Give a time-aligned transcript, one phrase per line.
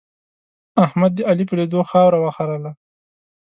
[0.85, 2.71] احمد د علي په لیدو خاوره وخرله.